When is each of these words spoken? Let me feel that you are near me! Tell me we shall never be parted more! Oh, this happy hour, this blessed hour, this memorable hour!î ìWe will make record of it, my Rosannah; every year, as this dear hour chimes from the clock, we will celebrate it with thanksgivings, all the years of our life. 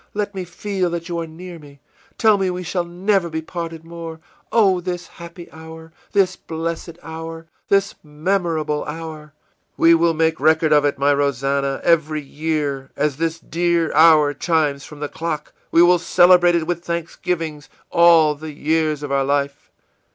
Let 0.15 0.33
me 0.33 0.45
feel 0.45 0.89
that 0.89 1.09
you 1.09 1.19
are 1.19 1.27
near 1.27 1.59
me! 1.59 1.79
Tell 2.17 2.39
me 2.39 2.49
we 2.49 2.63
shall 2.63 2.83
never 2.83 3.29
be 3.29 3.43
parted 3.43 3.83
more! 3.85 4.19
Oh, 4.51 4.81
this 4.81 5.05
happy 5.05 5.47
hour, 5.51 5.93
this 6.11 6.35
blessed 6.35 6.97
hour, 7.03 7.45
this 7.69 7.93
memorable 8.01 8.83
hour!î 8.85 9.33
ìWe 9.79 9.93
will 9.93 10.15
make 10.15 10.39
record 10.39 10.73
of 10.73 10.85
it, 10.85 10.97
my 10.97 11.13
Rosannah; 11.13 11.81
every 11.83 12.23
year, 12.23 12.89
as 12.95 13.17
this 13.17 13.37
dear 13.37 13.93
hour 13.93 14.33
chimes 14.33 14.83
from 14.83 15.01
the 15.01 15.07
clock, 15.07 15.53
we 15.69 15.83
will 15.83 15.99
celebrate 15.99 16.55
it 16.55 16.65
with 16.65 16.83
thanksgivings, 16.83 17.69
all 17.91 18.33
the 18.33 18.53
years 18.53 19.03
of 19.03 19.11
our 19.11 19.23
life. 19.23 19.69